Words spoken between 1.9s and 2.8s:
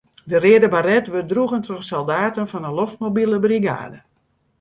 soldaten fan 'e